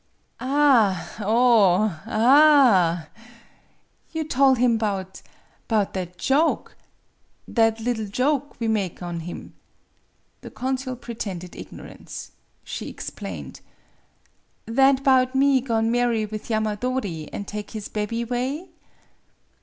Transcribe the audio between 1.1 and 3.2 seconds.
oh ah!